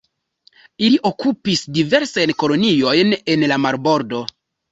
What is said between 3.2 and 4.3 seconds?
en la marbordo.